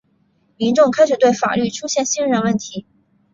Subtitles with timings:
[0.57, 2.87] 民众开始对法律出现信任问题。